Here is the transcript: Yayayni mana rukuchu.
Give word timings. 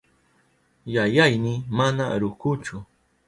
Yayayni 0.93 1.53
mana 1.77 2.03
rukuchu. 2.21 2.75